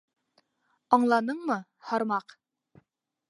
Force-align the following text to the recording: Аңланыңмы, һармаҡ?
Аңланыңмы, 0.97 1.57
һармаҡ? 1.91 2.37